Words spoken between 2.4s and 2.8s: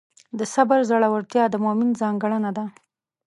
ده.